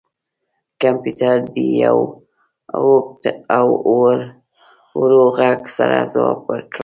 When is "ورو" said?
4.99-5.23